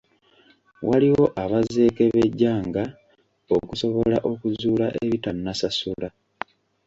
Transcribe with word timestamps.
Waliwo 0.87 1.25
abazeekebejjanga 1.43 2.83
okusobola 3.55 4.17
okuzuula 4.31 4.87
ezitannasasula. 5.03 6.09